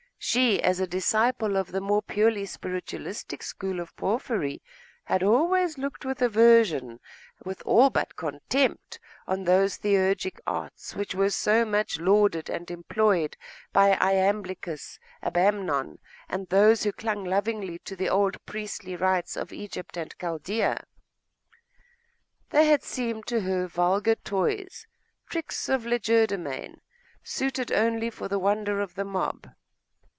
She, 0.23 0.61
as 0.61 0.79
a 0.79 0.85
disciple 0.85 1.57
of 1.57 1.71
the 1.71 1.81
more 1.81 2.03
purely 2.03 2.45
spiritualistic 2.45 3.41
school 3.41 3.79
of 3.79 3.95
Porphyry, 3.95 4.61
had 5.05 5.23
always 5.23 5.79
looked 5.79 6.05
with 6.05 6.21
aversion, 6.21 6.99
with 7.43 7.63
all 7.65 7.89
but 7.89 8.15
contempt, 8.15 8.99
on 9.27 9.43
those 9.43 9.77
theurgic 9.79 10.39
arts 10.45 10.93
which 10.95 11.15
were 11.15 11.31
so 11.31 11.65
much 11.65 11.99
lauded 11.99 12.51
and 12.51 12.69
employed 12.69 13.35
by 13.73 13.95
Iamblicus, 13.95 14.99
Abamnon, 15.23 15.97
and 16.29 16.47
those 16.49 16.83
who 16.83 16.91
clung 16.93 17.25
lovingly 17.25 17.79
to 17.79 17.95
the 17.95 18.09
old 18.09 18.37
priestly 18.45 18.95
rites 18.95 19.35
of 19.35 19.51
Egypt 19.51 19.97
and 19.97 20.15
Chaldaea. 20.19 20.83
They 22.51 22.67
had 22.67 22.83
seemed 22.83 23.25
to 23.25 23.41
her 23.41 23.65
vulgar 23.65 24.13
toys, 24.15 24.85
tricks 25.31 25.67
of 25.67 25.83
legerdemain, 25.87 26.79
suited 27.23 27.71
only 27.71 28.11
for 28.11 28.27
the 28.27 28.37
wonder 28.39 28.81
of 28.81 28.93
the 28.93 29.03
mob.... 29.05 29.47